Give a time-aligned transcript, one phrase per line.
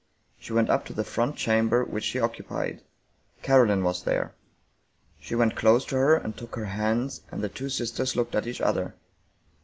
[0.39, 2.81] She went up to the front cham ber which she occupied.
[3.43, 4.33] Caroline was there.
[5.19, 8.47] She went close to her and took her hands, and the two sisters looked at
[8.47, 8.95] each other.